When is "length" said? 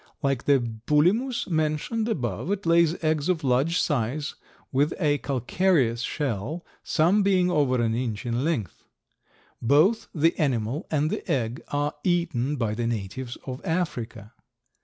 8.43-8.85